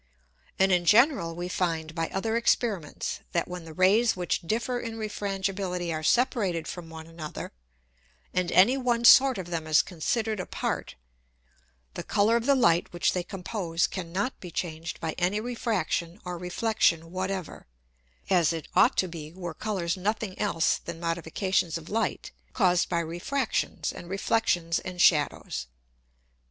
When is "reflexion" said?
16.39-17.11